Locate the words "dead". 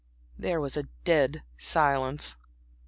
1.03-1.43